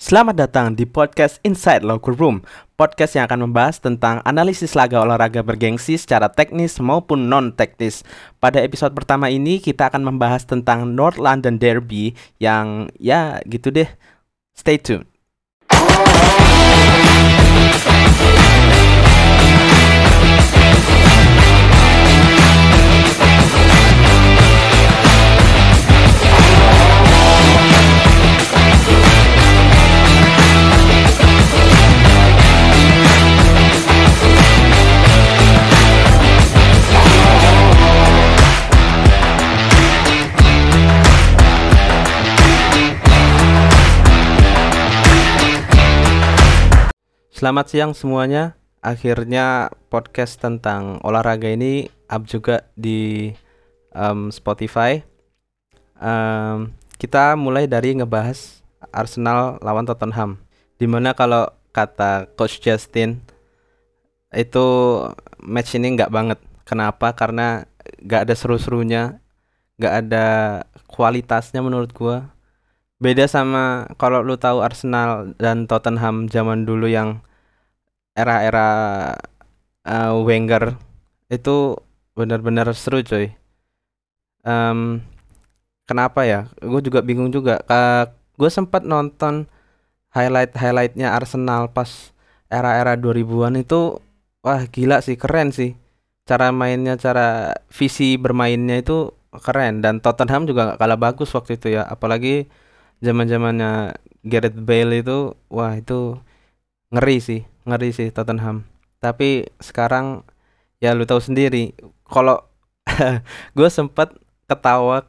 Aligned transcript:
Selamat 0.00 0.32
datang 0.32 0.72
di 0.72 0.88
podcast 0.88 1.44
Inside 1.44 1.84
Locker 1.84 2.16
Room, 2.16 2.40
podcast 2.72 3.20
yang 3.20 3.28
akan 3.28 3.44
membahas 3.44 3.84
tentang 3.84 4.24
analisis 4.24 4.72
laga 4.72 4.96
olahraga 4.96 5.44
bergengsi 5.44 6.00
secara 6.00 6.32
teknis 6.32 6.80
maupun 6.80 7.28
non-teknis. 7.28 8.00
Pada 8.40 8.64
episode 8.64 8.96
pertama 8.96 9.28
ini 9.28 9.60
kita 9.60 9.92
akan 9.92 10.08
membahas 10.08 10.48
tentang 10.48 10.96
North 10.96 11.20
London 11.20 11.60
Derby 11.60 12.16
yang 12.40 12.88
ya 12.96 13.44
gitu 13.44 13.68
deh. 13.68 13.92
Stay 14.56 14.80
tuned. 14.80 15.04
Selamat 47.40 47.72
siang 47.72 47.96
semuanya. 47.96 48.52
Akhirnya 48.84 49.72
podcast 49.88 50.36
tentang 50.36 51.00
olahraga 51.00 51.48
ini 51.48 51.88
up 52.04 52.28
juga 52.28 52.68
di 52.76 53.32
um, 53.96 54.28
Spotify. 54.28 55.00
Um, 55.96 56.76
kita 57.00 57.40
mulai 57.40 57.64
dari 57.64 57.96
ngebahas 57.96 58.60
Arsenal 58.92 59.56
lawan 59.64 59.88
Tottenham. 59.88 60.36
Di 60.76 60.84
mana 60.84 61.16
kalau 61.16 61.48
kata 61.72 62.28
Coach 62.36 62.60
Justin 62.60 63.24
itu 64.36 64.66
match 65.40 65.80
ini 65.80 65.96
nggak 65.96 66.12
banget. 66.12 66.38
Kenapa? 66.68 67.16
Karena 67.16 67.64
nggak 68.04 68.28
ada 68.28 68.34
seru-serunya, 68.36 69.16
nggak 69.80 69.94
ada 69.96 70.26
kualitasnya 70.92 71.64
menurut 71.64 71.88
gua. 71.96 72.36
Beda 73.00 73.24
sama 73.24 73.88
kalau 73.96 74.20
lu 74.20 74.36
tahu 74.36 74.60
Arsenal 74.60 75.32
dan 75.40 75.64
Tottenham 75.64 76.28
zaman 76.28 76.68
dulu 76.68 76.84
yang 76.84 77.24
era-era 78.16 78.68
uh, 79.86 80.14
Wenger 80.22 80.76
itu 81.30 81.78
benar-benar 82.14 82.70
seru 82.74 83.00
coy. 83.06 83.32
Um, 84.42 85.04
kenapa 85.86 86.26
ya? 86.26 86.50
Gue 86.58 86.80
juga 86.82 87.00
bingung 87.04 87.30
juga. 87.30 87.62
Uh, 87.70 88.10
gue 88.40 88.50
sempat 88.50 88.82
nonton 88.86 89.46
highlight 90.10 90.56
highlightnya 90.58 91.14
Arsenal 91.14 91.70
pas 91.70 92.10
era-era 92.50 92.98
2000-an 92.98 93.62
itu 93.62 94.02
wah 94.42 94.62
gila 94.66 94.98
sih 95.04 95.14
keren 95.14 95.54
sih 95.54 95.78
cara 96.26 96.50
mainnya 96.50 96.98
cara 96.98 97.54
visi 97.70 98.18
bermainnya 98.18 98.82
itu 98.82 99.14
keren 99.30 99.78
dan 99.84 100.02
Tottenham 100.02 100.46
juga 100.50 100.74
gak 100.74 100.78
kalah 100.82 100.98
bagus 100.98 101.30
waktu 101.34 101.58
itu 101.58 101.78
ya 101.78 101.86
apalagi 101.86 102.50
zaman 102.98 103.30
zamannya 103.30 103.94
Gareth 104.26 104.58
Bale 104.58 105.00
itu 105.02 105.38
wah 105.46 105.78
itu 105.78 106.18
ngeri 106.90 107.18
sih 107.22 107.40
ngeri 107.70 107.94
sih 107.94 108.08
Tottenham. 108.10 108.66
Tapi 108.98 109.48
sekarang 109.62 110.26
ya 110.82 110.92
lu 110.92 111.06
tahu 111.06 111.22
sendiri 111.22 111.72
kalau 112.04 112.42
gue 113.56 113.68
sempat 113.70 114.12
ketawa 114.50 115.06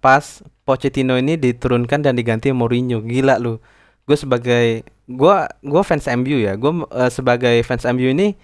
pas 0.00 0.40
Pochettino 0.66 1.14
ini 1.14 1.38
diturunkan 1.38 2.02
dan 2.02 2.18
diganti 2.18 2.50
Mourinho. 2.50 2.98
Gila 3.02 3.38
lu. 3.38 3.62
Gue 4.06 4.16
sebagai 4.18 4.82
gue 5.06 5.36
gue 5.62 5.82
fans 5.86 6.06
MU 6.18 6.38
ya. 6.42 6.58
Gue 6.58 6.82
uh, 6.90 7.10
sebagai 7.10 7.62
fans 7.62 7.86
MU 7.86 8.10
ini 8.10 8.34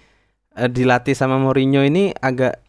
uh, 0.55 0.71
dilatih 0.71 1.15
sama 1.15 1.35
Mourinho 1.35 1.83
ini 1.83 2.15
agak 2.23 2.63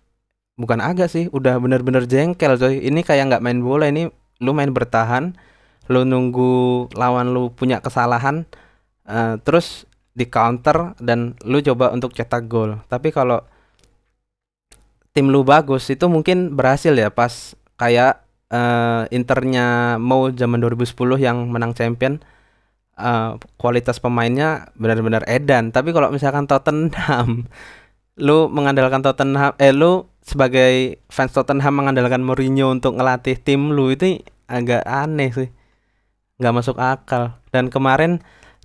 bukan 0.58 0.78
agak 0.82 1.10
sih 1.10 1.30
udah 1.30 1.58
bener-bener 1.62 2.02
jengkel 2.06 2.58
coy. 2.58 2.82
Ini 2.82 3.00
kayak 3.06 3.30
nggak 3.30 3.44
main 3.46 3.62
bola 3.62 3.86
ini 3.90 4.10
lu 4.42 4.50
main 4.50 4.74
bertahan 4.74 5.38
lu 5.86 6.02
nunggu 6.02 6.88
lawan 6.96 7.36
lu 7.36 7.52
punya 7.52 7.78
kesalahan 7.84 8.48
uh, 9.04 9.36
terus 9.44 9.84
di 10.14 10.30
counter 10.30 10.94
dan 11.02 11.34
lu 11.42 11.58
coba 11.60 11.90
untuk 11.90 12.14
cetak 12.14 12.46
gol. 12.46 12.78
Tapi 12.86 13.10
kalau 13.10 13.42
tim 15.14 15.30
lu 15.30 15.42
bagus 15.42 15.90
itu 15.90 16.06
mungkin 16.06 16.54
berhasil 16.54 16.94
ya 16.94 17.10
pas 17.10 17.54
kayak 17.78 18.22
uh, 18.50 19.06
Internya 19.10 19.98
mau 19.98 20.30
zaman 20.30 20.62
2010 20.62 20.94
yang 21.18 21.50
menang 21.50 21.74
champion 21.74 22.22
uh, 22.98 23.38
kualitas 23.58 23.98
pemainnya 23.98 24.70
benar-benar 24.78 25.26
edan. 25.26 25.74
Tapi 25.74 25.90
kalau 25.90 26.10
misalkan 26.14 26.46
Tottenham 26.46 27.50
lu 28.26 28.46
mengandalkan 28.46 29.02
Tottenham 29.02 29.54
eh 29.58 29.74
lu 29.74 30.06
sebagai 30.22 31.02
fans 31.10 31.34
Tottenham 31.34 31.74
mengandalkan 31.74 32.22
Mourinho 32.22 32.70
untuk 32.70 32.96
ngelatih 32.96 33.36
tim 33.36 33.74
lu 33.74 33.92
itu 33.92 34.22
agak 34.46 34.86
aneh 34.86 35.30
sih. 35.34 35.50
nggak 36.38 36.54
masuk 36.54 36.76
akal. 36.82 37.38
Dan 37.54 37.70
kemarin 37.70 38.18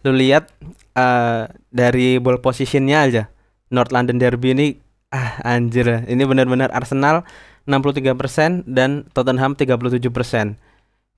lu 0.06 0.16
lihat 0.16 0.52
uh, 0.96 1.50
dari 1.70 2.18
ball 2.18 2.40
positionnya 2.40 3.06
aja. 3.06 3.24
North 3.70 3.94
London 3.94 4.18
Derby 4.18 4.56
ini 4.56 4.68
ah 5.14 5.42
anjir. 5.46 6.06
Ini 6.06 6.24
benar-benar 6.26 6.74
Arsenal 6.74 7.26
63% 7.70 8.66
dan 8.66 9.06
Tottenham 9.14 9.54
37% 9.54 10.00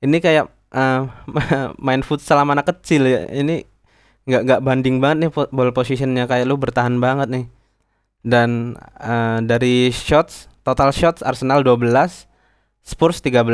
ini 0.01 0.17
kayak 0.17 0.49
uh, 0.73 1.07
main 1.85 2.01
futsal 2.01 2.41
sama 2.41 2.57
anak 2.57 2.73
kecil 2.73 3.05
ya. 3.05 3.29
Ini 3.29 3.63
nggak 4.25 4.41
nggak 4.49 4.61
banding 4.65 4.97
banget 4.97 5.17
nih 5.27 5.31
ball 5.53 5.71
positionnya. 5.71 6.25
Kayak 6.25 6.49
lu 6.49 6.57
bertahan 6.57 6.97
banget 6.97 7.29
nih. 7.29 7.45
Dan 8.21 8.77
uh, 9.01 9.41
dari 9.41 9.89
shots 9.89 10.51
total 10.61 10.93
shots 10.93 11.25
Arsenal 11.25 11.65
12 11.65 12.29
Spurs 12.81 13.21
13 13.21 13.45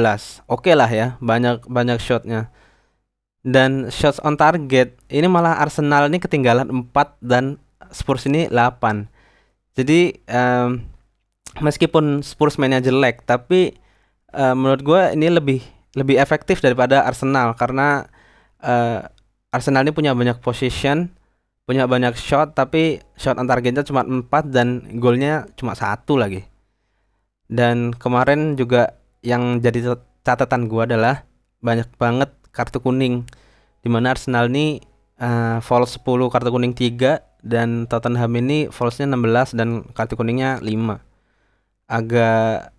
oke 0.47 0.63
okay 0.63 0.75
lah 0.75 0.87
ya 0.91 1.15
banyak 1.19 1.67
banyak 1.67 1.99
shotnya 1.99 2.51
dan 3.47 3.87
shots 3.87 4.19
on 4.27 4.35
target 4.35 4.99
ini 5.07 5.31
malah 5.31 5.63
Arsenal 5.63 6.11
ini 6.11 6.19
ketinggalan 6.19 6.67
4 6.91 7.23
dan 7.23 7.55
Spurs 7.95 8.27
ini 8.27 8.51
8 8.51 9.07
jadi 9.79 10.11
um, 10.27 10.83
meskipun 11.63 12.19
Spurs 12.27 12.59
mainnya 12.59 12.83
jelek 12.83 13.23
tapi 13.23 13.79
uh, 14.35 14.51
menurut 14.51 14.83
gue 14.83 15.01
ini 15.15 15.31
lebih 15.31 15.63
lebih 15.95 16.19
efektif 16.19 16.59
daripada 16.59 17.07
Arsenal 17.07 17.55
karena 17.55 18.03
uh, 18.59 19.07
Arsenal 19.55 19.87
ini 19.87 19.95
punya 19.95 20.11
banyak 20.11 20.43
position 20.43 21.15
punya 21.67 21.83
banyak 21.83 22.15
shot 22.15 22.55
tapi 22.55 23.03
shot 23.19 23.35
on 23.35 23.45
targetnya 23.45 23.83
cuma 23.83 24.07
4 24.07 24.23
dan 24.47 24.87
golnya 25.03 25.51
cuma 25.59 25.75
satu 25.75 26.15
lagi. 26.15 26.47
Dan 27.51 27.91
kemarin 27.91 28.55
juga 28.55 28.95
yang 29.19 29.59
jadi 29.59 29.99
catatan 30.23 30.71
gue 30.71 30.81
adalah 30.87 31.27
banyak 31.59 31.91
banget 31.99 32.31
kartu 32.57 32.81
kuning 32.81 33.21
di 33.85 33.89
mana 33.93 34.17
Arsenal 34.17 34.49
ini 34.49 34.81
uh, 35.21 35.61
false 35.61 36.01
10 36.01 36.33
kartu 36.33 36.49
kuning 36.49 36.73
3 36.73 37.45
dan 37.45 37.85
Tottenham 37.85 38.33
ini 38.41 38.67
false-nya 38.73 39.13
16 39.13 39.53
dan 39.53 39.85
kartu 39.93 40.17
kuningnya 40.17 40.57
5 40.59 40.67
agak 41.87 42.75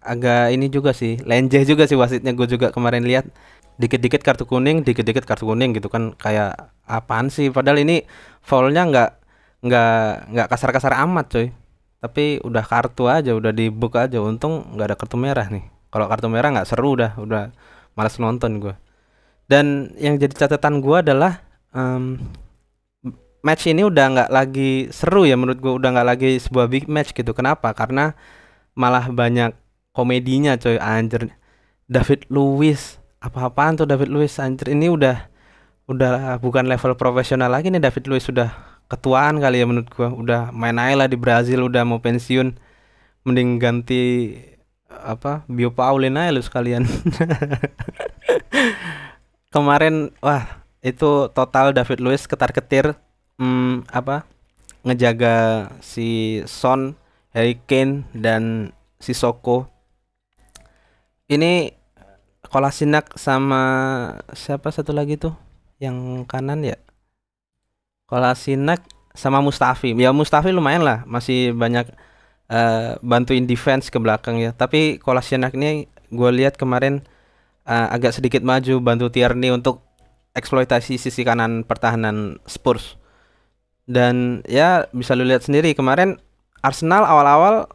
agak 0.00 0.56
ini 0.56 0.72
juga 0.72 0.96
sih 0.96 1.20
lenjeh 1.20 1.68
juga 1.68 1.84
sih 1.84 1.98
wasitnya. 2.00 2.32
Gue 2.32 2.48
juga 2.48 2.72
kemarin 2.72 3.04
lihat 3.04 3.28
dikit-dikit 3.76 4.24
kartu 4.24 4.48
kuning 4.48 4.80
dikit-dikit 4.80 5.28
kartu 5.28 5.44
kuning 5.44 5.76
gitu 5.76 5.92
kan. 5.92 6.16
Kayak 6.16 6.72
apaan 6.88 7.28
sih? 7.28 7.52
Padahal 7.52 7.84
ini 7.84 8.08
foulnya 8.40 8.88
nggak 8.88 9.10
nggak 9.66 10.00
nggak 10.32 10.46
kasar-kasar 10.48 10.96
amat 11.04 11.26
coy. 11.28 11.46
Tapi 12.00 12.40
udah 12.40 12.64
kartu 12.64 13.12
aja 13.12 13.36
udah 13.36 13.52
dibuka 13.52 14.08
aja. 14.08 14.24
Untung 14.24 14.72
nggak 14.72 14.86
ada 14.88 14.96
kartu 14.96 15.16
merah 15.20 15.46
nih. 15.52 15.68
Kalau 15.92 16.08
kartu 16.08 16.28
merah 16.32 16.48
nggak 16.56 16.68
seru 16.68 16.96
udah 16.96 17.20
udah 17.20 17.52
malas 17.96 18.16
nonton 18.20 18.60
gue 18.60 18.74
dan 19.46 19.94
yang 19.98 20.18
jadi 20.18 20.46
catatan 20.46 20.82
gue 20.82 20.96
adalah 21.06 21.42
um, 21.70 22.18
match 23.46 23.70
ini 23.70 23.86
udah 23.86 24.06
nggak 24.10 24.30
lagi 24.34 24.90
seru 24.90 25.22
ya 25.22 25.38
menurut 25.38 25.62
gue 25.62 25.70
udah 25.70 25.90
nggak 25.94 26.08
lagi 26.08 26.30
sebuah 26.42 26.66
big 26.66 26.90
match 26.90 27.14
gitu. 27.14 27.30
Kenapa? 27.30 27.70
Karena 27.70 28.10
malah 28.74 29.06
banyak 29.06 29.54
komedinya 29.94 30.58
coy. 30.58 30.82
Anjir 30.82 31.30
David 31.86 32.26
Lewis 32.26 32.98
apa-apaan 33.22 33.78
tuh 33.78 33.86
David 33.86 34.10
Lewis 34.10 34.36
anjir 34.42 34.74
ini 34.74 34.90
udah 34.90 35.30
udah 35.86 36.42
bukan 36.42 36.66
level 36.66 36.98
profesional 36.98 37.46
lagi 37.54 37.70
nih. 37.70 37.78
David 37.78 38.10
Lewis 38.10 38.26
sudah 38.26 38.50
ketuaan 38.90 39.38
kali 39.38 39.62
ya 39.62 39.66
menurut 39.70 39.90
gua. 39.94 40.10
Udah 40.10 40.40
main 40.50 40.74
aja 40.82 41.06
lah 41.06 41.08
di 41.10 41.14
Brazil 41.14 41.70
udah 41.70 41.86
mau 41.86 42.02
pensiun. 42.02 42.58
Mending 43.26 43.58
ganti 43.58 44.02
apa 44.86 45.42
Bio 45.50 45.74
Paulin 45.74 46.14
aja 46.14 46.30
lu 46.30 46.38
sekalian 46.38 46.86
kemarin 49.50 50.14
wah 50.22 50.62
itu 50.82 51.30
total 51.34 51.74
David 51.74 51.98
Luiz 52.02 52.24
ketar-ketir 52.24 52.94
hmm, 53.38 53.90
apa 53.90 54.26
ngejaga 54.86 55.68
si 55.82 56.40
Son, 56.46 56.94
Harry 57.34 57.58
Kane 57.66 58.06
dan 58.14 58.70
si 59.02 59.12
Soko. 59.12 59.66
Ini 61.26 61.74
Kolasinak 62.46 63.18
sama 63.18 63.62
siapa 64.30 64.70
satu 64.70 64.94
lagi 64.94 65.18
tuh? 65.18 65.34
yang 65.76 66.24
kanan 66.24 66.64
ya 66.64 66.76
Kolasinac 68.08 68.84
sama 69.12 69.44
Mustafi 69.44 69.92
ya 69.96 70.12
Mustafi 70.12 70.52
lumayan 70.52 70.84
lah 70.84 71.04
masih 71.04 71.52
banyak 71.52 71.88
uh, 72.48 72.96
bantuin 73.04 73.44
defense 73.44 73.92
ke 73.92 73.98
belakang 74.00 74.40
ya 74.40 74.56
tapi 74.56 74.96
Kolasinac 75.00 75.52
ini 75.56 75.90
gue 76.08 76.30
lihat 76.32 76.56
kemarin 76.56 77.04
uh, 77.66 77.88
agak 77.92 78.14
sedikit 78.16 78.40
maju 78.46 78.78
bantu 78.80 79.10
Tierney 79.12 79.52
untuk 79.52 79.82
eksploitasi 80.32 80.96
sisi 80.96 81.26
kanan 81.26 81.66
pertahanan 81.66 82.38
Spurs. 82.46 82.96
Dan 83.86 84.42
ya 84.46 84.86
bisa 84.90 85.14
lu 85.14 85.26
lihat 85.26 85.46
sendiri 85.46 85.74
kemarin 85.74 86.18
Arsenal 86.62 87.06
awal-awal 87.06 87.70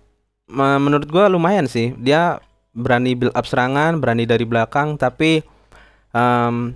menurut 0.51 1.07
gue 1.07 1.25
lumayan 1.31 1.67
sih. 1.67 1.95
Dia 1.95 2.43
berani 2.75 3.15
build 3.15 3.35
up 3.35 3.47
serangan, 3.47 3.99
berani 4.03 4.27
dari 4.27 4.43
belakang, 4.43 4.99
tapi 4.99 5.43
um, 6.11 6.75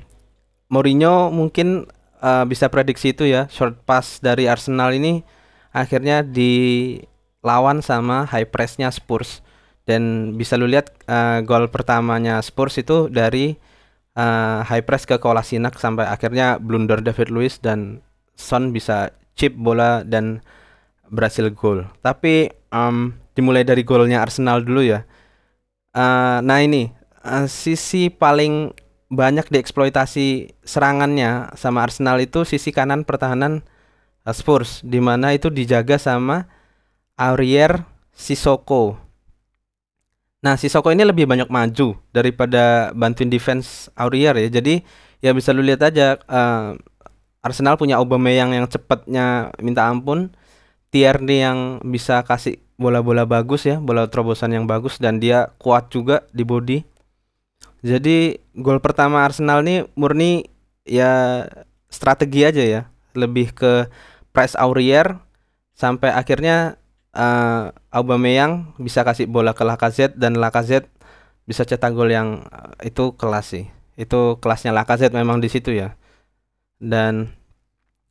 Mourinho 0.72 1.30
mungkin 1.30 1.88
uh, 2.24 2.44
bisa 2.48 2.72
prediksi 2.72 3.12
itu 3.12 3.28
ya, 3.28 3.48
short 3.52 3.84
pass 3.84 4.24
dari 4.24 4.48
Arsenal 4.48 4.96
ini 4.96 5.24
akhirnya 5.76 6.24
dilawan 6.24 7.84
sama 7.84 8.24
high 8.24 8.48
pressnya 8.48 8.88
Spurs 8.96 9.45
dan 9.86 10.34
bisa 10.38 10.58
lu 10.58 10.66
lihat 10.70 10.94
uh, 11.10 11.42
gol 11.46 11.70
pertamanya 11.70 12.42
Spurs 12.42 12.82
itu 12.82 13.10
dari 13.10 13.58
uh, 14.18 14.66
high 14.66 14.86
press 14.86 15.06
ke 15.06 15.22
Kolasinac 15.22 15.78
sampai 15.78 16.10
akhirnya 16.10 16.58
blunder 16.58 17.02
David 17.02 17.30
Luiz 17.30 17.62
dan 17.62 18.02
Son 18.36 18.74
bisa 18.76 19.16
chip 19.38 19.56
bola 19.56 20.04
dan 20.04 20.44
berhasil 21.08 21.48
gol. 21.54 21.86
Tapi 22.02 22.50
um, 22.74 23.16
dimulai 23.38 23.64
dari 23.64 23.86
golnya 23.86 24.26
Arsenal 24.26 24.66
dulu 24.66 24.82
ya 24.84 25.06
Uh, 25.96 26.44
nah 26.44 26.60
ini 26.60 26.92
uh, 27.24 27.48
sisi 27.48 28.12
paling 28.12 28.76
banyak 29.08 29.48
dieksploitasi 29.48 30.60
serangannya 30.68 31.56
sama 31.56 31.88
Arsenal 31.88 32.20
itu 32.20 32.44
sisi 32.44 32.76
kanan 32.76 33.08
pertahanan 33.08 33.64
uh, 34.28 34.36
Spurs 34.36 34.84
di 34.84 35.00
mana 35.00 35.32
itu 35.32 35.48
dijaga 35.48 35.96
sama 35.96 36.52
Aurier 37.16 37.88
Sisoko. 38.12 39.00
Nah, 40.46 40.62
Sisoko 40.62 40.94
ini 40.94 41.02
lebih 41.02 41.26
banyak 41.26 41.50
maju 41.50 41.98
daripada 42.14 42.94
bantuin 42.94 43.34
defense 43.34 43.90
Aurier 43.98 44.38
ya. 44.38 44.62
Jadi 44.62 44.86
ya 45.18 45.34
bisa 45.34 45.50
lu 45.50 45.66
lihat 45.66 45.82
aja 45.90 46.22
uh, 46.30 46.78
Arsenal 47.42 47.82
punya 47.82 47.98
Aubameyang 47.98 48.54
yang 48.54 48.70
cepatnya 48.70 49.50
minta 49.58 49.90
ampun, 49.90 50.30
Tierney 50.94 51.42
yang 51.42 51.82
bisa 51.82 52.22
kasih 52.22 52.62
bola-bola 52.78 53.26
bagus 53.26 53.66
ya, 53.66 53.82
bola 53.82 54.06
terobosan 54.06 54.54
yang 54.54 54.70
bagus 54.70 55.02
dan 55.02 55.18
dia 55.18 55.50
kuat 55.58 55.90
juga 55.90 56.30
di 56.30 56.46
body. 56.46 56.86
Jadi 57.82 58.38
gol 58.54 58.78
pertama 58.78 59.26
Arsenal 59.26 59.66
ini 59.66 59.82
murni 59.98 60.46
ya 60.86 61.46
strategi 61.90 62.46
aja 62.46 62.62
ya, 62.62 62.82
lebih 63.18 63.50
ke 63.50 63.90
press 64.30 64.54
Aurier 64.54 65.18
sampai 65.74 66.14
akhirnya 66.14 66.78
uh, 67.16 67.72
Aubameyang 67.90 68.76
bisa 68.78 69.02
kasih 69.08 69.26
bola 69.26 69.56
ke 69.56 69.64
Lacazette 69.64 70.20
dan 70.20 70.36
Lacazette 70.36 70.92
bisa 71.48 71.64
cetak 71.64 71.96
gol 71.96 72.12
yang 72.12 72.44
uh, 72.52 72.76
itu 72.84 73.16
kelas 73.16 73.56
sih. 73.56 73.66
Itu 73.96 74.38
kelasnya 74.44 74.76
Lacazette 74.76 75.16
memang 75.16 75.40
di 75.40 75.48
situ 75.48 75.72
ya. 75.72 75.96
Dan 76.78 77.32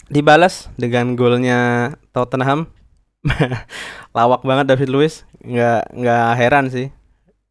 dibalas 0.09 0.69
dengan 0.77 1.17
golnya 1.17 1.93
Tottenham 2.12 2.69
lawak 4.17 4.45
banget 4.45 4.69
David 4.69 4.91
Luiz 4.93 5.25
nggak 5.41 5.97
nggak 5.97 6.29
heran 6.37 6.67
sih 6.69 6.93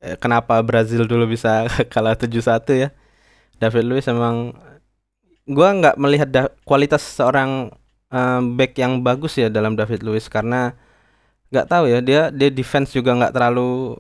eh, 0.06 0.18
kenapa 0.22 0.62
Brazil 0.62 1.10
dulu 1.10 1.26
bisa 1.26 1.66
kalah 1.94 2.14
7-1 2.14 2.30
ya 2.78 2.90
David 3.58 3.86
Luiz 3.90 4.06
emang 4.06 4.54
gua 5.50 5.74
nggak 5.74 5.96
melihat 5.98 6.30
kualitas 6.64 7.02
seorang 7.02 7.74
um, 8.14 8.42
back 8.54 8.78
yang 8.78 9.02
bagus 9.02 9.38
ya 9.38 9.50
dalam 9.50 9.74
David 9.74 10.06
Luiz 10.06 10.30
karena 10.30 10.78
nggak 11.54 11.70
tahu 11.70 11.86
ya 11.86 12.02
dia 12.02 12.22
dia 12.34 12.50
defense 12.50 12.90
juga 12.90 13.14
nggak 13.14 13.34
terlalu 13.38 13.94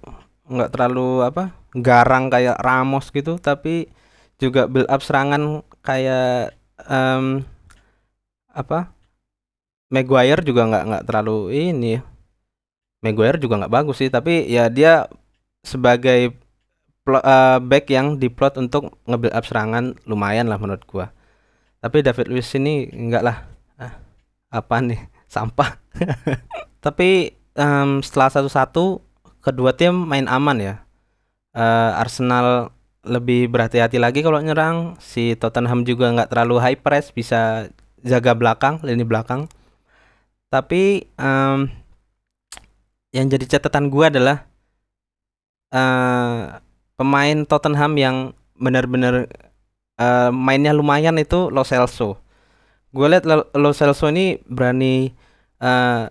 nggak 0.49 0.71
terlalu 0.73 1.21
apa 1.21 1.53
garang 1.77 2.33
kayak 2.33 2.57
Ramos 2.57 3.13
gitu 3.13 3.37
tapi 3.37 3.87
juga 4.41 4.65
build 4.65 4.89
up 4.89 5.05
serangan 5.05 5.61
kayak 5.85 6.57
um, 6.89 7.45
apa 8.49 8.93
Maguire 9.93 10.41
juga 10.41 10.65
nggak 10.65 10.83
nggak 10.89 11.05
terlalu 11.05 11.53
ini 11.53 12.01
ya. 12.01 12.01
Maguire 13.05 13.37
juga 13.37 13.61
nggak 13.61 13.73
bagus 13.77 14.01
sih, 14.01 14.09
tapi 14.09 14.49
ya 14.49 14.65
dia 14.73 15.05
sebagai 15.61 16.33
uh, 17.05 17.61
back 17.61 17.85
yang 17.93 18.17
diplot 18.17 18.57
untuk 18.57 18.97
nge-build 19.05 19.37
up 19.37 19.45
serangan 19.45 19.93
lumayan 20.09 20.49
lah 20.49 20.57
menurut 20.57 20.81
gua. 20.89 21.13
Tapi 21.77 22.01
David 22.01 22.25
Luiz 22.33 22.49
ini 22.57 22.89
enggak 22.89 23.21
lah. 23.21 23.37
Ah, 23.77 23.93
apa 24.49 24.81
nih? 24.81 24.97
Sampah. 25.29 25.77
tapi 26.85 27.37
um, 27.57 27.99
setelah 28.03 28.29
satu-satu 28.31 29.03
kedua 29.43 29.73
tim 29.75 29.93
main 29.93 30.25
aman 30.29 30.57
ya. 30.59 30.75
Uh, 31.53 32.01
Arsenal 32.01 32.73
lebih 33.03 33.51
berhati-hati 33.51 34.01
lagi 34.01 34.23
kalau 34.25 34.39
nyerang. 34.39 34.97
Si 34.97 35.37
Tottenham 35.37 35.85
juga 35.85 36.09
nggak 36.13 36.29
terlalu 36.33 36.55
high 36.61 36.79
press, 36.79 37.13
bisa 37.13 37.69
jaga 38.01 38.33
belakang, 38.33 38.81
lini 38.81 39.03
belakang 39.03 39.45
tapi 40.53 41.09
um, 41.17 41.65
yang 43.09 43.25
jadi 43.25 43.57
catatan 43.57 43.89
gue 43.89 44.05
adalah 44.05 44.45
uh, 45.73 46.61
pemain 46.93 47.41
Tottenham 47.49 47.97
yang 47.97 48.17
benar-benar 48.53 49.25
uh, 49.97 50.29
mainnya 50.29 50.69
lumayan 50.77 51.17
itu 51.17 51.49
Lo 51.49 51.65
Celso. 51.65 52.21
Gue 52.93 53.09
lihat 53.09 53.25
Lo 53.57 53.73
Celso 53.73 54.13
ini 54.13 54.37
berani 54.45 55.09
uh, 55.57 56.05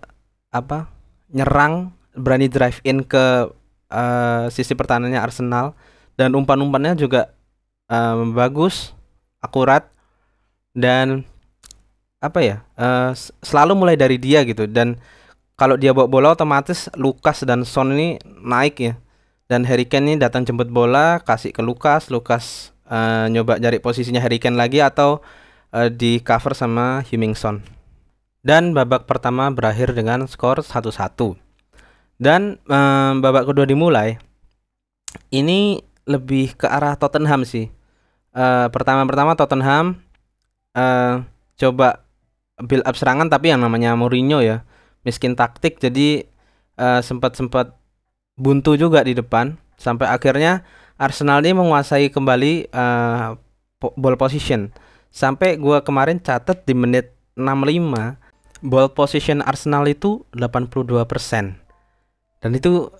apa 0.50 0.90
nyerang, 1.32 1.90
berani 2.14 2.46
drive 2.46 2.78
in 2.84 3.02
ke 3.02 3.50
uh, 3.92 4.44
sisi 4.52 4.76
pertahanannya 4.76 5.18
Arsenal. 5.18 5.74
Dan 6.14 6.36
umpan-umpannya 6.36 6.94
juga 6.94 7.32
um, 7.88 8.36
bagus, 8.36 8.92
akurat 9.40 9.88
dan 10.72 11.24
apa 12.22 12.38
ya 12.38 12.56
uh, 12.78 13.10
selalu 13.42 13.74
mulai 13.74 13.96
dari 13.96 14.20
dia 14.20 14.44
gitu. 14.44 14.68
Dan 14.68 15.00
kalau 15.56 15.76
dia 15.76 15.90
bawa 15.96 16.08
bola 16.08 16.28
otomatis 16.32 16.92
Lukas 16.94 17.42
dan 17.42 17.64
Son 17.66 17.90
ini 17.92 18.20
naik 18.24 18.76
ya. 18.78 18.94
Dan 19.50 19.68
Harry 19.68 19.84
Kane 19.84 20.14
ini 20.14 20.16
datang 20.16 20.48
jemput 20.48 20.72
bola 20.72 21.20
kasih 21.20 21.52
ke 21.52 21.60
Lukas 21.60 22.08
Lukas 22.08 22.72
uh, 22.88 23.28
nyoba 23.28 23.60
cari 23.60 23.80
posisinya 23.80 24.20
Harry 24.20 24.40
Kane 24.40 24.56
lagi 24.56 24.80
atau 24.80 25.20
uh, 25.76 25.88
di 25.92 26.20
cover 26.24 26.56
sama 26.56 27.04
Son 27.36 27.60
dan 28.42 28.74
babak 28.74 29.06
pertama 29.06 29.50
berakhir 29.54 29.94
dengan 29.94 30.26
skor 30.26 30.62
1-1 30.62 31.38
dan 32.22 32.58
uh, 32.70 33.18
babak 33.18 33.50
kedua 33.50 33.66
dimulai 33.66 34.18
ini 35.32 35.82
lebih 36.08 36.56
ke 36.58 36.66
arah 36.66 36.96
Tottenham 36.98 37.46
sih. 37.46 37.70
Uh, 38.32 38.66
pertama-pertama 38.72 39.36
Tottenham 39.36 40.00
uh, 40.72 41.22
coba 41.56 42.02
build 42.62 42.84
up 42.84 42.96
serangan 42.96 43.28
tapi 43.28 43.52
yang 43.52 43.60
namanya 43.60 43.92
Mourinho 43.94 44.40
ya 44.40 44.64
miskin 45.06 45.36
taktik. 45.36 45.78
Jadi 45.78 46.24
uh, 46.80 47.00
sempat-sempat 47.04 47.76
buntu 48.36 48.74
juga 48.74 49.04
di 49.04 49.14
depan. 49.14 49.58
Sampai 49.76 50.08
akhirnya 50.08 50.62
Arsenal 50.96 51.42
ini 51.42 51.58
menguasai 51.58 52.08
kembali 52.14 52.70
uh, 52.70 53.34
ball 53.98 54.16
position. 54.16 54.70
Sampai 55.12 55.60
gua 55.60 55.84
kemarin 55.84 56.22
catat 56.22 56.64
di 56.64 56.72
menit 56.72 57.12
65 57.36 58.21
ball 58.62 58.94
position 58.94 59.42
Arsenal 59.42 59.84
itu 59.90 60.24
82% 60.32 61.10
dan 62.42 62.50
itu 62.54 62.90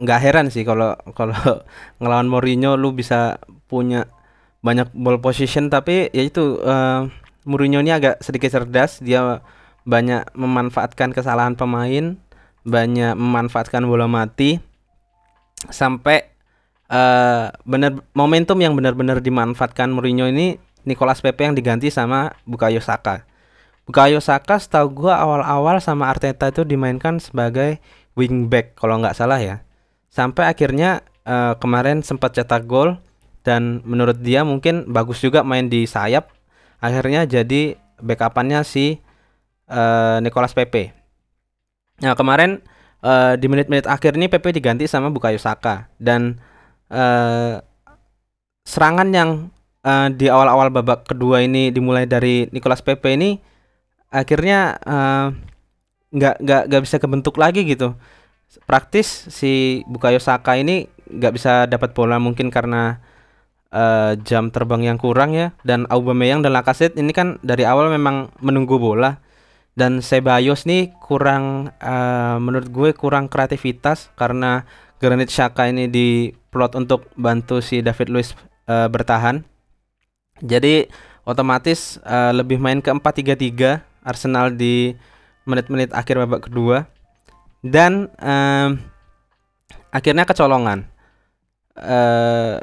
nggak 0.00 0.20
heran 0.20 0.46
sih 0.48 0.64
kalau 0.64 0.96
kalau 1.18 1.36
ngelawan 2.00 2.28
Mourinho 2.28 2.74
lu 2.80 2.96
bisa 2.96 3.38
punya 3.68 4.08
banyak 4.60 4.92
ball 4.92 5.20
position 5.20 5.72
tapi 5.72 6.12
ya 6.12 6.24
itu 6.24 6.60
uh, 6.60 7.08
Mourinho 7.48 7.80
ini 7.80 7.92
agak 7.92 8.20
sedikit 8.20 8.52
cerdas, 8.52 9.00
dia 9.00 9.40
banyak 9.88 10.36
memanfaatkan 10.36 11.16
kesalahan 11.16 11.56
pemain, 11.56 12.20
banyak 12.68 13.16
memanfaatkan 13.16 13.80
bola 13.88 14.04
mati 14.04 14.60
sampai 15.72 16.28
uh, 16.92 17.48
benar 17.64 17.96
momentum 18.12 18.60
yang 18.60 18.76
benar-benar 18.76 19.24
dimanfaatkan 19.24 19.88
Mourinho 19.88 20.28
ini 20.28 20.60
Nicolas 20.84 21.24
Pepe 21.24 21.48
yang 21.48 21.56
diganti 21.56 21.88
sama 21.88 22.36
Bukayo 22.44 22.84
Saka. 22.84 23.24
Bukayo 23.88 24.18
Saka 24.22 24.60
setahu 24.60 25.06
gua 25.06 25.18
awal-awal 25.18 25.80
sama 25.82 26.08
Arteta 26.08 26.50
itu 26.50 26.62
dimainkan 26.62 27.18
sebagai 27.18 27.80
wingback 28.18 28.76
kalau 28.76 29.00
nggak 29.00 29.16
salah 29.16 29.40
ya. 29.40 29.62
Sampai 30.10 30.50
akhirnya 30.50 31.06
uh, 31.26 31.54
kemarin 31.58 32.02
sempat 32.02 32.34
cetak 32.34 32.66
gol 32.66 32.98
dan 33.46 33.80
menurut 33.88 34.20
dia 34.20 34.44
mungkin 34.44 34.90
bagus 34.92 35.24
juga 35.24 35.40
main 35.40 35.72
di 35.72 35.88
sayap 35.88 36.28
akhirnya 36.80 37.24
jadi 37.24 37.76
backupannya 38.00 38.64
si 38.64 39.00
uh, 39.68 40.18
Nicolas 40.20 40.56
Pepe. 40.56 40.92
Nah 42.00 42.16
kemarin 42.16 42.64
uh, 43.04 43.36
di 43.36 43.46
menit-menit 43.48 43.84
akhir 43.84 44.16
ini 44.16 44.28
Pepe 44.28 44.52
diganti 44.52 44.88
sama 44.88 45.12
Bukayo 45.12 45.36
Saka 45.36 45.88
dan 46.00 46.40
uh, 46.88 47.60
serangan 48.64 49.08
yang 49.12 49.30
uh, 49.84 50.08
di 50.08 50.28
awal-awal 50.28 50.72
babak 50.72 51.08
kedua 51.08 51.44
ini 51.44 51.68
dimulai 51.68 52.08
dari 52.08 52.48
Nicolas 52.52 52.80
Pepe 52.80 53.16
ini 53.16 53.40
akhirnya 54.10 54.76
uh, 54.82 55.32
nggak 56.10 56.36
uh, 56.36 56.40
nggak 56.42 56.62
nggak 56.68 56.82
bisa 56.82 56.96
kebentuk 56.98 57.38
lagi 57.38 57.62
gitu. 57.64 57.94
Praktis 58.66 59.30
si 59.30 59.82
Bukayo 59.86 60.18
Saka 60.18 60.58
ini 60.58 60.90
nggak 61.06 61.32
bisa 61.34 61.52
dapat 61.70 61.94
bola 61.94 62.18
mungkin 62.18 62.50
karena 62.50 62.98
uh, 63.70 64.18
jam 64.26 64.50
terbang 64.50 64.90
yang 64.90 64.98
kurang 64.98 65.32
ya. 65.32 65.54
Dan 65.62 65.86
Aubameyang 65.86 66.42
dan 66.42 66.52
Lacazette 66.54 66.98
ini 66.98 67.14
kan 67.14 67.38
dari 67.46 67.62
awal 67.62 67.88
memang 67.88 68.34
menunggu 68.42 68.76
bola. 68.76 69.22
Dan 69.78 70.02
Sebayos 70.02 70.66
nih 70.66 70.90
kurang 70.98 71.70
uh, 71.78 72.36
menurut 72.42 72.68
gue 72.68 72.90
kurang 72.92 73.30
kreativitas 73.30 74.10
karena 74.18 74.66
Granit 75.00 75.32
Xhaka 75.32 75.70
ini 75.70 75.88
diplot 75.88 76.76
untuk 76.76 77.08
bantu 77.16 77.62
si 77.64 77.80
David 77.80 78.10
Luiz 78.12 78.34
uh, 78.68 78.90
bertahan. 78.90 79.46
Jadi 80.42 80.90
otomatis 81.24 82.02
uh, 82.04 82.34
lebih 82.34 82.58
main 82.60 82.82
ke 82.82 82.90
4-3-3 82.92 83.89
Arsenal 84.04 84.54
di 84.54 84.94
menit-menit 85.44 85.90
akhir 85.92 86.20
babak 86.24 86.48
kedua 86.48 86.86
dan 87.60 88.08
uh, 88.20 88.76
akhirnya 89.92 90.24
kecolongan. 90.24 90.86
Uh, 91.80 92.60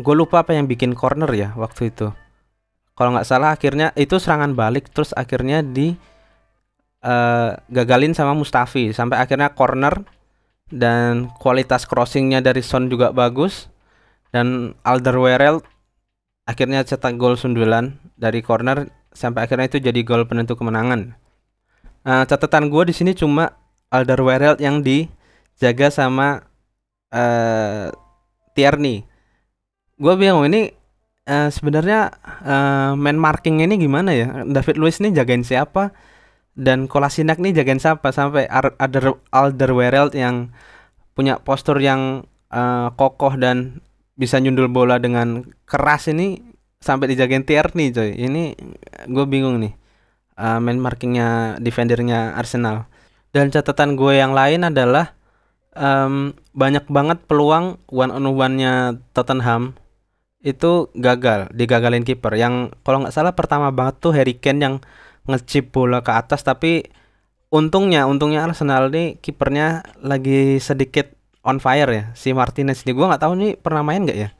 gue 0.00 0.14
lupa 0.16 0.44
apa 0.44 0.56
yang 0.56 0.64
bikin 0.68 0.96
corner 0.96 1.28
ya 1.32 1.52
waktu 1.56 1.92
itu. 1.92 2.08
Kalau 2.96 3.16
nggak 3.16 3.28
salah 3.28 3.56
akhirnya 3.56 3.96
itu 3.96 4.20
serangan 4.20 4.52
balik 4.52 4.92
terus 4.92 5.16
akhirnya 5.16 5.64
di 5.64 5.96
uh, 7.04 7.56
gagalin 7.72 8.12
sama 8.12 8.36
Mustafi 8.36 8.92
sampai 8.92 9.20
akhirnya 9.20 9.52
corner 9.56 10.04
dan 10.70 11.32
kualitas 11.40 11.88
crossingnya 11.88 12.44
dari 12.44 12.62
Son 12.62 12.86
juga 12.86 13.10
bagus 13.10 13.72
dan 14.30 14.78
Alderweireld 14.86 15.66
akhirnya 16.46 16.86
cetak 16.86 17.18
gol 17.18 17.34
sundulan 17.34 17.98
dari 18.14 18.44
corner 18.44 18.86
sampai 19.10 19.46
akhirnya 19.46 19.66
itu 19.70 19.78
jadi 19.82 20.00
gol 20.06 20.26
penentu 20.26 20.54
kemenangan. 20.54 21.14
Nah, 22.00 22.24
catatan 22.24 22.72
gue 22.72 22.82
di 22.88 22.94
sini 22.96 23.12
cuma 23.12 23.52
Alderweireld 23.90 24.62
yang 24.62 24.80
dijaga 24.80 25.90
sama 25.90 26.46
uh, 27.12 27.90
Tierney. 28.54 29.04
Gue 30.00 30.14
bingung 30.16 30.46
ini 30.48 30.72
uh, 31.28 31.50
sebenarnya 31.52 32.14
uh, 32.46 32.92
man 32.96 33.18
marking 33.20 33.60
ini 33.60 33.76
gimana 33.76 34.14
ya? 34.14 34.46
David 34.46 34.80
Luiz 34.80 35.02
nih 35.02 35.12
jagain 35.12 35.44
siapa? 35.44 35.92
Dan 36.56 36.88
Kolasinak 36.88 37.36
nih 37.36 37.52
jagain 37.52 37.82
siapa? 37.82 38.14
Sampai 38.14 38.48
ada 38.48 38.98
Alderweireld 39.34 40.16
yang 40.16 40.54
punya 41.12 41.36
postur 41.42 41.76
yang 41.82 42.24
uh, 42.48 42.88
kokoh 42.96 43.36
dan 43.36 43.84
bisa 44.16 44.36
nyundul 44.36 44.68
bola 44.68 45.00
dengan 45.00 45.44
keras 45.64 46.08
ini 46.12 46.49
sampai 46.80 47.12
dijagain 47.12 47.44
Tierney 47.44 47.92
coy. 47.92 48.16
Ini 48.16 48.56
gue 49.06 49.24
bingung 49.28 49.60
nih 49.60 49.72
uh, 50.40 50.58
man 50.58 50.80
markingnya 50.80 51.60
defendernya 51.60 52.34
Arsenal. 52.34 52.88
Dan 53.30 53.52
catatan 53.52 53.94
gue 53.94 54.18
yang 54.18 54.34
lain 54.34 54.66
adalah 54.66 55.14
um, 55.76 56.34
banyak 56.50 56.82
banget 56.90 57.22
peluang 57.30 57.78
one 57.86 58.10
on 58.10 58.26
one-nya 58.26 58.98
Tottenham 59.14 59.78
itu 60.40 60.88
gagal 60.96 61.52
digagalin 61.52 62.02
kiper. 62.02 62.34
Yang 62.34 62.74
kalau 62.82 63.04
nggak 63.04 63.14
salah 63.14 63.36
pertama 63.36 63.70
banget 63.70 64.00
tuh 64.00 64.16
Harry 64.16 64.34
Kane 64.34 64.58
yang 64.58 64.74
ngecip 65.28 65.70
bola 65.70 66.00
ke 66.00 66.10
atas 66.16 66.42
tapi 66.42 66.88
untungnya 67.52 68.08
untungnya 68.08 68.48
Arsenal 68.48 68.88
nih 68.88 69.20
kipernya 69.20 69.84
lagi 70.00 70.58
sedikit 70.58 71.12
on 71.44 71.60
fire 71.60 71.90
ya 71.92 72.04
si 72.16 72.32
Martinez 72.32 72.82
ini 72.88 72.96
gue 72.96 73.04
nggak 73.04 73.20
tahu 73.20 73.32
nih 73.36 73.52
pernah 73.60 73.84
main 73.84 74.02
nggak 74.08 74.18
ya? 74.18 74.30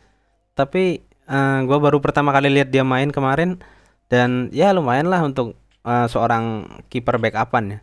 Tapi 0.56 1.09
uh, 1.30 1.34
eh, 1.34 1.58
gue 1.64 1.78
baru 1.78 2.02
pertama 2.02 2.34
kali 2.34 2.50
lihat 2.50 2.74
dia 2.74 2.82
main 2.82 3.14
kemarin 3.14 3.62
dan 4.10 4.50
ya 4.50 4.74
lumayan 4.74 5.06
lah 5.06 5.22
untuk 5.22 5.54
uh, 5.86 6.10
seorang 6.10 6.66
kiper 6.90 7.22
backupan 7.22 7.78
ya. 7.78 7.80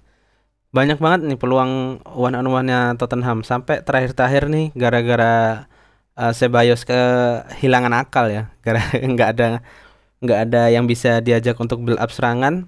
Banyak 0.76 1.00
banget 1.00 1.20
nih 1.24 1.40
peluang 1.40 2.04
one 2.04 2.36
on 2.36 2.48
one 2.52 2.68
nya 2.68 2.94
Tottenham. 3.00 3.42
Sampai 3.48 3.82
terakhir-terakhir 3.82 4.52
nih 4.52 4.66
gara-gara 4.76 5.66
uh, 6.20 6.34
Sebayos 6.36 6.84
kehilangan 6.84 7.96
akal 7.96 8.28
ya. 8.28 8.44
Karena 8.66 8.84
nggak 8.92 9.30
ada 9.40 9.48
nggak 10.20 10.40
ada 10.50 10.62
yang 10.68 10.86
bisa 10.86 11.24
diajak 11.24 11.56
untuk 11.58 11.82
build 11.88 11.98
up 12.04 12.12
serangan. 12.12 12.68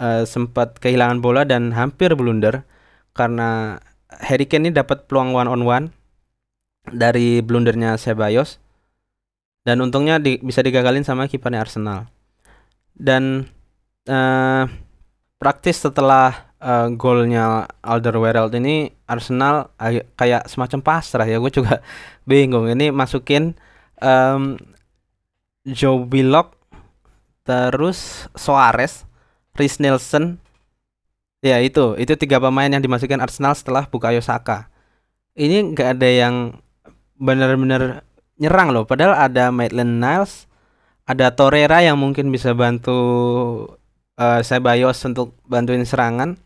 Uh, 0.00 0.24
sempat 0.24 0.80
kehilangan 0.80 1.20
bola 1.20 1.44
dan 1.44 1.76
hampir 1.76 2.16
blunder 2.16 2.64
karena 3.12 3.76
Harry 4.08 4.48
Kane 4.48 4.70
ini 4.70 4.70
dapat 4.72 5.04
peluang 5.04 5.36
one 5.36 5.44
on 5.44 5.60
one 5.60 5.86
dari 6.88 7.44
blundernya 7.44 8.00
Sebayos 8.00 8.56
dan 9.64 9.76
untungnya 9.84 10.16
di, 10.16 10.40
bisa 10.40 10.64
digagalin 10.64 11.04
sama 11.04 11.28
kipernya 11.28 11.64
Arsenal. 11.64 12.08
Dan 12.96 13.48
uh, 14.08 14.64
praktis 15.36 15.84
setelah 15.84 16.52
uh, 16.60 16.88
golnya 16.92 17.68
Alderweireld 17.80 18.52
ini 18.56 18.92
Arsenal 19.04 19.72
kayak 20.16 20.48
semacam 20.48 20.80
pasrah 20.80 21.28
ya. 21.28 21.40
Gue 21.40 21.52
juga 21.52 21.84
bingung. 22.30 22.68
Ini 22.68 22.92
masukin 22.92 23.56
um, 24.00 24.56
Joe 25.68 26.08
Willock 26.08 26.56
terus 27.44 28.28
Soares 28.36 29.04
Rhys 29.56 29.76
Nelson. 29.80 30.40
Ya 31.40 31.56
itu. 31.60 31.96
Itu 31.96 32.16
tiga 32.20 32.36
pemain 32.36 32.68
yang 32.68 32.84
dimasukkan 32.84 33.20
Arsenal 33.20 33.56
setelah 33.56 33.88
Bukayo 33.88 34.20
Saka. 34.20 34.68
Ini 35.36 35.72
nggak 35.72 35.96
ada 35.96 36.08
yang 36.08 36.34
benar-benar 37.20 38.04
nyerang 38.40 38.72
loh 38.72 38.88
padahal 38.88 39.14
ada 39.14 39.52
Maitland 39.52 40.00
Niles 40.00 40.48
ada 41.04 41.30
Torreira 41.36 41.84
yang 41.84 42.00
mungkin 42.00 42.32
bisa 42.32 42.56
bantu 42.56 42.96
uh, 44.16 44.40
Sebayos 44.40 44.96
untuk 45.04 45.36
bantuin 45.44 45.84
serangan 45.84 46.40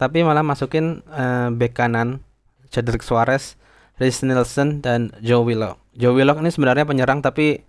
tapi 0.00 0.24
malah 0.24 0.40
masukin 0.40 1.04
uh, 1.12 1.52
bek 1.52 1.76
kanan 1.76 2.24
Cedric 2.72 3.04
Suarez, 3.04 3.60
Rhys 4.00 4.24
Nelson 4.24 4.80
dan 4.80 5.12
Joe 5.20 5.44
Willock. 5.44 5.76
Joe 5.92 6.16
Willock 6.16 6.40
ini 6.40 6.48
sebenarnya 6.48 6.86
penyerang 6.88 7.20
tapi 7.20 7.66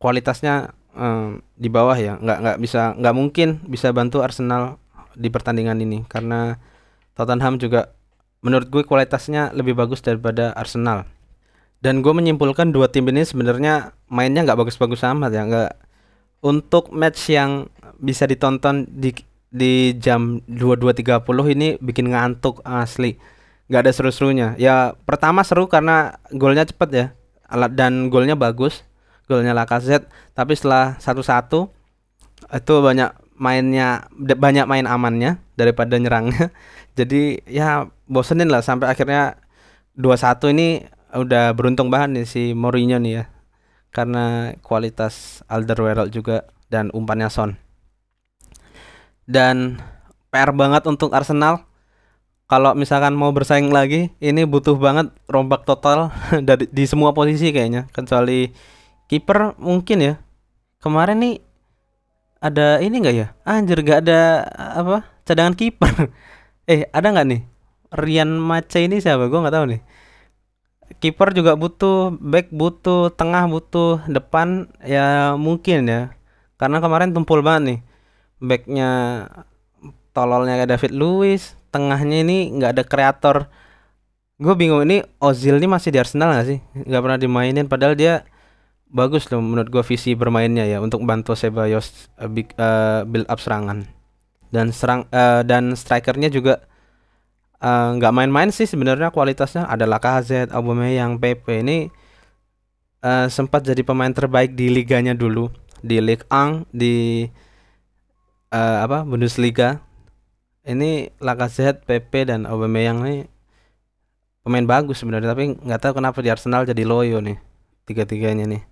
kualitasnya 0.00 0.72
um, 0.96 1.42
di 1.58 1.68
bawah 1.68 1.98
ya, 1.98 2.16
nggak 2.16 2.38
nggak 2.40 2.58
bisa 2.62 2.94
nggak 2.96 3.14
mungkin 3.14 3.60
bisa 3.66 3.90
bantu 3.92 4.24
Arsenal 4.24 4.80
di 5.12 5.28
pertandingan 5.28 5.76
ini 5.82 6.06
karena 6.08 6.56
Tottenham 7.12 7.60
juga 7.60 7.92
menurut 8.40 8.70
gue 8.70 8.82
kualitasnya 8.86 9.52
lebih 9.52 9.76
bagus 9.76 10.00
daripada 10.00 10.54
Arsenal. 10.54 11.04
Dan 11.80 12.00
gue 12.00 12.12
menyimpulkan 12.12 12.72
dua 12.72 12.88
tim 12.88 13.06
ini 13.12 13.22
sebenarnya 13.22 13.94
mainnya 14.08 14.42
nggak 14.42 14.66
bagus-bagus 14.66 15.04
amat 15.06 15.30
ya, 15.30 15.42
nggak 15.44 15.70
untuk 16.42 16.90
match 16.92 17.30
yang 17.32 17.70
bisa 18.00 18.28
ditonton 18.28 18.86
di 18.88 19.12
di 19.50 19.96
jam 19.96 20.42
22.30 20.50 21.22
ini 21.54 21.68
bikin 21.80 22.12
ngantuk 22.12 22.60
asli. 22.66 23.16
Nggak 23.70 23.80
ada 23.82 23.92
seru-serunya. 23.92 24.48
Ya 24.60 24.94
pertama 25.06 25.42
seru 25.42 25.66
karena 25.66 26.20
golnya 26.34 26.66
cepet 26.68 26.88
ya 26.92 27.06
alat 27.46 27.72
dan 27.78 28.10
golnya 28.10 28.34
bagus 28.34 28.84
golnya 29.26 29.52
Lacazette. 29.54 30.06
Tapi 30.34 30.54
setelah 30.54 30.98
satu-satu 31.02 31.70
itu 32.46 32.74
banyak 32.78 33.10
mainnya 33.36 34.08
banyak 34.16 34.66
main 34.68 34.86
amannya 34.86 35.38
daripada 35.58 35.98
nyerangnya. 35.98 36.50
Jadi 36.98 37.44
ya 37.48 37.90
bosenin 38.08 38.48
lah 38.48 38.64
sampai 38.64 38.88
akhirnya 38.88 39.36
2-1 39.98 40.52
ini 40.56 40.84
udah 41.14 41.54
beruntung 41.54 41.92
banget 41.92 42.10
nih 42.22 42.26
si 42.26 42.42
Mourinho 42.56 42.98
nih 42.98 43.12
ya 43.22 43.24
karena 43.94 44.56
kualitas 44.60 45.46
Alderweireld 45.46 46.10
juga 46.10 46.48
dan 46.66 46.90
umpannya 46.90 47.30
Son 47.30 47.54
dan 49.26 49.82
PR 50.30 50.54
banget 50.54 50.86
untuk 50.86 51.12
Arsenal. 51.12 51.66
Kalau 52.46 52.78
misalkan 52.78 53.18
mau 53.18 53.34
bersaing 53.34 53.74
lagi, 53.74 54.14
ini 54.22 54.46
butuh 54.46 54.78
banget 54.78 55.10
rombak 55.26 55.66
total 55.66 56.14
dari 56.46 56.70
di 56.70 56.86
semua 56.86 57.10
posisi 57.10 57.50
kayaknya, 57.50 57.90
kecuali 57.90 58.54
kiper 59.10 59.58
mungkin 59.58 59.98
ya. 59.98 60.14
Kemarin 60.78 61.18
nih 61.18 61.34
ada 62.38 62.78
ini 62.78 63.02
enggak 63.02 63.16
ya? 63.18 63.26
Anjir 63.42 63.82
gak 63.82 64.06
ada 64.06 64.46
apa? 64.78 65.02
Cadangan 65.26 65.58
kiper. 65.58 65.90
eh, 66.70 66.86
ada 66.94 67.10
nggak 67.10 67.26
nih? 67.26 67.42
Rian 67.90 68.30
Mace 68.38 68.78
ini 68.78 69.02
siapa? 69.02 69.26
Gue 69.26 69.42
nggak 69.42 69.56
tahu 69.58 69.66
nih. 69.74 69.80
Kiper 70.96 71.34
juga 71.34 71.58
butuh, 71.58 72.14
back 72.16 72.54
butuh, 72.54 73.10
tengah 73.12 73.50
butuh, 73.50 74.06
depan 74.06 74.70
ya 74.86 75.34
mungkin 75.34 75.86
ya. 75.86 76.02
Karena 76.56 76.80
kemarin 76.80 77.12
tumpul 77.12 77.44
banget 77.44 77.62
nih 77.62 77.80
backnya 78.40 78.90
tololnya 80.12 80.68
David 80.68 80.92
Luiz 80.92 81.56
tengahnya 81.72 82.24
ini 82.24 82.52
nggak 82.56 82.70
ada 82.76 82.84
kreator. 82.84 83.36
Gue 84.36 84.52
bingung 84.52 84.84
ini 84.84 85.00
Ozil 85.16 85.56
ini 85.56 85.64
masih 85.64 85.88
di 85.92 85.98
Arsenal 86.00 86.36
gak 86.36 86.44
sih? 86.44 86.58
Nggak 86.76 87.02
pernah 87.08 87.18
dimainin 87.20 87.66
padahal 87.72 87.96
dia 87.96 88.28
bagus 88.92 89.24
loh 89.32 89.40
menurut 89.40 89.72
gue 89.72 89.80
visi 89.80 90.12
bermainnya 90.12 90.68
ya 90.68 90.78
untuk 90.84 91.00
bantu 91.08 91.32
Sebayos 91.32 92.12
uh, 92.20 92.28
big, 92.28 92.52
uh, 92.60 93.08
build 93.08 93.24
up 93.32 93.40
serangan. 93.40 93.88
Dan 94.52 94.76
serang 94.76 95.08
uh, 95.08 95.40
dan 95.40 95.72
strikernya 95.72 96.28
juga 96.28 96.68
nggak 97.62 98.12
uh, 98.12 98.16
main-main 98.16 98.52
sih 98.52 98.68
sebenarnya 98.68 99.08
kualitasnya. 99.08 99.64
Ada 99.64 99.88
Lacazette, 99.88 100.52
Aubameyang, 100.52 101.16
Pepe 101.16 101.64
ini 101.64 101.88
uh, 103.00 103.26
sempat 103.32 103.64
jadi 103.64 103.80
pemain 103.80 104.12
terbaik 104.12 104.52
di 104.52 104.68
liganya 104.68 105.16
dulu. 105.16 105.48
Di 105.80 106.00
Ligue 106.00 106.26
1 106.28 106.68
di 106.72 107.24
uh, 108.52 108.78
apa 108.84 109.08
Bundesliga. 109.08 109.80
Ini 110.66 111.14
Lacazette, 111.22 111.86
Pepe 111.86 112.26
dan 112.26 112.44
Aubameyang 112.44 113.06
ini 113.06 113.16
pemain 114.44 114.66
bagus 114.66 115.00
sebenarnya. 115.00 115.32
Tapi 115.32 115.56
nggak 115.56 115.80
tahu 115.80 115.92
kenapa 116.02 116.18
di 116.20 116.28
Arsenal 116.28 116.68
jadi 116.68 116.82
loyo 116.84 117.22
nih 117.22 117.38
tiga-tiganya 117.86 118.44
nih. 118.44 118.62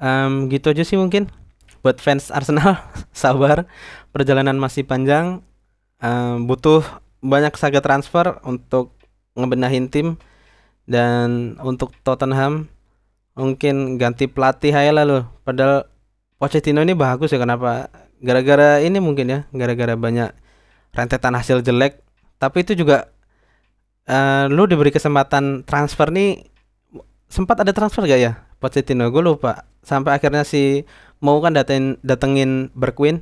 Um, 0.00 0.48
gitu 0.48 0.72
aja 0.72 0.84
sih 0.84 0.96
mungkin 0.96 1.32
buat 1.82 1.98
fans 1.98 2.30
Arsenal. 2.30 2.78
Sabar 3.16 3.66
perjalanan 4.14 4.54
masih 4.60 4.84
panjang. 4.86 5.42
Um, 6.00 6.48
butuh 6.48 6.80
banyak 7.20 7.54
saga 7.56 7.80
transfer 7.84 8.40
untuk 8.44 8.96
ngebenahin 9.36 9.88
tim. 9.92 10.16
Dan 10.90 11.54
untuk 11.62 11.94
Tottenham 12.02 12.66
mungkin 13.38 13.94
ganti 13.94 14.26
pelatih 14.26 14.74
aja 14.74 14.90
lah 14.90 15.04
loh 15.06 15.22
padahal 15.46 15.86
Pochettino 16.40 16.82
ini 16.82 16.96
bagus 16.96 17.30
ya 17.30 17.38
kenapa? 17.38 17.92
Gara-gara 18.18 18.80
ini 18.80 18.96
mungkin 18.96 19.28
ya 19.28 19.38
gara-gara 19.52 19.94
banyak 19.94 20.32
rentetan 20.96 21.36
hasil 21.36 21.60
jelek. 21.60 22.00
Tapi 22.40 22.64
itu 22.64 22.72
juga 22.74 23.12
uh, 24.08 24.48
lu 24.48 24.64
diberi 24.64 24.88
kesempatan 24.90 25.68
transfer 25.68 26.08
nih 26.08 26.48
sempat 27.28 27.60
ada 27.62 27.70
transfer 27.76 28.08
gak 28.08 28.18
ya 28.18 28.32
Pochettino? 28.58 29.12
Gue 29.12 29.20
lupa. 29.20 29.68
Sampai 29.84 30.16
akhirnya 30.16 30.42
si 30.42 30.88
mau 31.20 31.38
kan 31.44 31.52
datengin 31.52 32.00
datengin 32.00 32.72
Berquin 32.72 33.20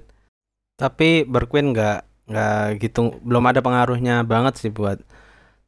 tapi 0.79 1.27
Berquin 1.27 1.75
nggak 1.75 2.07
nggak 2.29 2.85
gitu 2.85 3.17
belum 3.25 3.45
ada 3.49 3.65
pengaruhnya 3.65 4.21
banget 4.23 4.61
sih 4.61 4.71
buat 4.71 5.01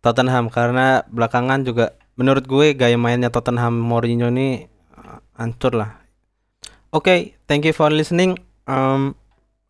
Tottenham 0.04 0.52
karena 0.52 1.04
belakangan 1.08 1.64
juga 1.64 1.96
menurut 2.20 2.44
gue 2.44 2.76
gaya 2.76 3.00
mainnya 3.00 3.32
Tottenham 3.32 3.80
Mourinho 3.80 4.28
ini 4.28 4.68
uh, 4.96 5.20
hancur 5.40 5.72
lah. 5.72 6.00
Oke, 6.92 7.04
okay, 7.04 7.20
thank 7.48 7.64
you 7.64 7.72
for 7.72 7.88
listening. 7.88 8.36
Um, 8.68 9.16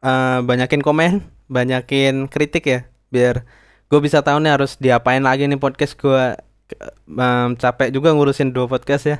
uh, 0.02 0.42
banyakin 0.42 0.82
komen, 0.82 1.23
banyakin 1.47 2.26
kritik 2.26 2.64
ya, 2.66 2.80
biar 3.14 3.47
gue 3.87 4.00
bisa 4.02 4.23
tahu 4.23 4.42
nih 4.42 4.54
harus 4.59 4.75
diapain 4.82 5.23
lagi 5.23 5.47
nih 5.47 5.59
podcast 5.59 5.94
gue. 5.94 6.25
Um, 7.11 7.59
capek 7.59 7.90
juga 7.90 8.14
ngurusin 8.14 8.54
dua 8.54 8.70
podcast 8.70 9.04
ya. 9.06 9.16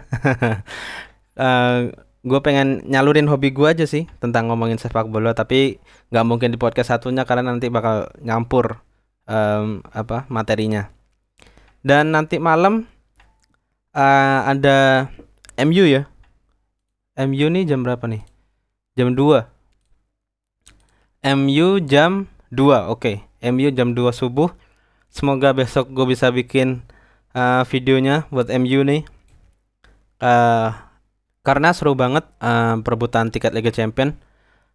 uh, 1.38 1.90
gue 2.20 2.40
pengen 2.44 2.84
nyalurin 2.84 3.28
hobi 3.28 3.48
gue 3.52 3.64
aja 3.64 3.88
sih 3.88 4.04
tentang 4.20 4.52
ngomongin 4.52 4.76
sepak 4.76 5.08
bola, 5.08 5.32
tapi 5.32 5.80
nggak 6.12 6.26
mungkin 6.28 6.52
di 6.52 6.58
podcast 6.60 6.92
satunya 6.92 7.24
karena 7.24 7.52
nanti 7.52 7.72
bakal 7.72 8.12
nyampur 8.20 8.84
um, 9.24 9.80
apa 9.94 10.28
materinya. 10.28 10.92
Dan 11.80 12.12
nanti 12.12 12.36
malam 12.36 12.84
uh, 13.96 14.40
ada 14.44 15.08
MU 15.64 15.84
ya. 15.88 16.04
MU 17.20 17.46
nih 17.52 17.64
jam 17.68 17.84
berapa 17.84 18.04
nih? 18.04 18.22
Jam 18.96 19.16
2. 19.16 19.44
MU 21.36 21.68
jam 21.84 22.28
2. 22.52 22.88
Oke, 22.92 23.24
okay. 23.40 23.48
MU 23.52 23.68
jam 23.72 23.96
2 23.96 24.12
subuh. 24.12 24.52
Semoga 25.10 25.56
besok 25.56 25.90
gue 25.90 26.06
bisa 26.06 26.30
bikin 26.30 26.84
uh, 27.34 27.64
videonya 27.66 28.28
buat 28.28 28.48
MU 28.60 28.84
nih. 28.84 29.02
Uh, 30.20 30.72
karena 31.40 31.73
seru 31.73 31.97
banget 31.97 32.25
uh, 32.40 32.80
perebutan 32.85 33.32
tiket 33.32 33.52
Liga 33.56 33.73
Champion. 33.73 34.16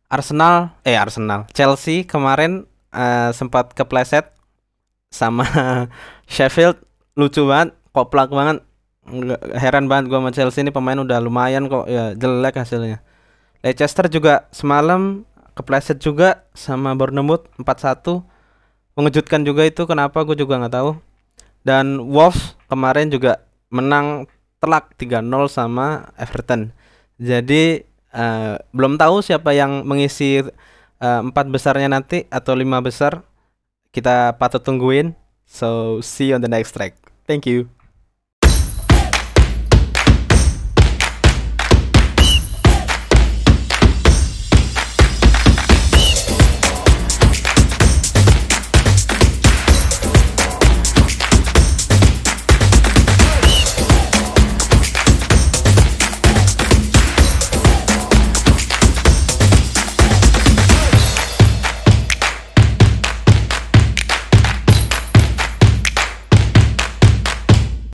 Arsenal, 0.05 0.77
eh 0.86 0.93
Arsenal, 0.93 1.50
Chelsea 1.50 2.05
kemarin 2.05 2.69
uh, 2.93 3.34
sempat 3.34 3.74
kepleset 3.74 4.29
sama 5.10 5.45
Sheffield. 6.34 6.77
Lucu 7.17 7.48
banget 7.50 7.74
koplak 7.89 8.29
banget. 8.29 8.62
Heran 9.57 9.89
banget 9.89 10.10
gua 10.10 10.22
sama 10.22 10.31
Chelsea 10.34 10.62
ini 10.62 10.69
pemain 10.69 10.98
udah 10.98 11.17
lumayan 11.17 11.65
kok. 11.65 11.89
Ya 11.89 12.13
jelek 12.13 12.53
hasilnya. 12.53 13.01
Leicester 13.65 14.05
juga 14.13 14.45
semalam 14.53 15.25
kepleset 15.57 15.98
juga 15.98 16.45
sama 16.53 16.93
Bournemouth 16.93 17.50
4-1 17.57 18.22
mengejutkan 18.95 19.41
juga 19.43 19.65
itu 19.67 19.84
kenapa 19.89 20.21
gue 20.21 20.38
juga 20.38 20.62
nggak 20.62 20.75
tahu. 20.75 20.91
Dan 21.65 21.97
Wolves 22.13 22.54
kemarin 22.69 23.10
juga 23.10 23.41
menang 23.73 24.30
telak 24.60 24.96
3-0 24.98 25.26
sama 25.52 26.10
Everton. 26.20 26.72
Jadi 27.22 27.86
uh, 28.12 28.60
belum 28.76 29.00
tahu 29.00 29.24
siapa 29.24 29.56
yang 29.56 29.84
mengisi 29.88 30.41
uh, 30.41 31.22
empat 31.24 31.48
besarnya 31.52 31.91
nanti 31.91 32.28
atau 32.28 32.56
lima 32.56 32.80
besar. 32.84 33.24
Kita 33.96 34.36
patut 34.36 34.60
tungguin. 34.60 35.15
So 35.46 36.02
see 36.02 36.34
you 36.34 36.36
on 36.36 36.44
the 36.44 36.52
next 36.52 36.74
track. 36.74 36.98
Thank 37.30 37.48
you. 37.48 37.85